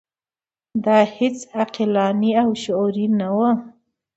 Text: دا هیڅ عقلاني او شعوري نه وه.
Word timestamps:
دا 0.83 0.97
هیڅ 1.15 1.37
عقلاني 1.59 2.31
او 2.41 2.49
شعوري 2.63 3.05
نه 3.19 3.29
وه. 3.37 3.49